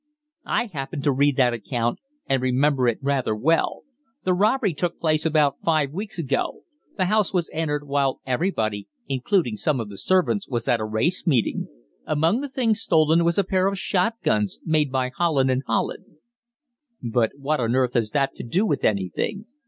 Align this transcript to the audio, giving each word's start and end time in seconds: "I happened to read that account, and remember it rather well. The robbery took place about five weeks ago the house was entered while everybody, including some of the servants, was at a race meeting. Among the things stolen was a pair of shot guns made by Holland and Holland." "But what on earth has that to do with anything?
"I 0.47 0.65
happened 0.65 1.03
to 1.03 1.11
read 1.11 1.35
that 1.37 1.53
account, 1.53 1.99
and 2.25 2.41
remember 2.41 2.87
it 2.87 2.97
rather 3.03 3.35
well. 3.35 3.83
The 4.23 4.33
robbery 4.33 4.73
took 4.73 4.99
place 4.99 5.27
about 5.27 5.61
five 5.63 5.91
weeks 5.91 6.17
ago 6.17 6.63
the 6.97 7.05
house 7.05 7.31
was 7.35 7.51
entered 7.53 7.87
while 7.87 8.19
everybody, 8.25 8.87
including 9.07 9.57
some 9.57 9.79
of 9.79 9.89
the 9.91 9.99
servants, 9.99 10.49
was 10.49 10.67
at 10.67 10.79
a 10.79 10.85
race 10.85 11.27
meeting. 11.27 11.67
Among 12.07 12.41
the 12.41 12.49
things 12.49 12.81
stolen 12.81 13.23
was 13.23 13.37
a 13.37 13.43
pair 13.43 13.67
of 13.67 13.77
shot 13.77 14.15
guns 14.23 14.57
made 14.65 14.91
by 14.91 15.09
Holland 15.15 15.51
and 15.51 15.61
Holland." 15.67 16.03
"But 17.03 17.33
what 17.37 17.59
on 17.59 17.75
earth 17.75 17.93
has 17.93 18.09
that 18.09 18.33
to 18.37 18.43
do 18.43 18.65
with 18.65 18.83
anything? 18.83 19.45